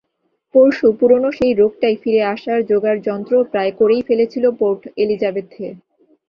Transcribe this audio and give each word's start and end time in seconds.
পরশু 0.55 0.87
পুরোনো 0.99 1.29
সেই 1.37 1.53
রোগটাই 1.53 1.95
ফিরে 2.01 2.21
আসার 2.33 2.59
জোগাড়যন্ত্র 2.69 3.33
প্রায় 3.51 3.71
করেই 3.79 4.01
ফেলেছিল 4.07 4.45
পোর্ট 4.59 4.81
এলিজাবেথে। 4.97 5.65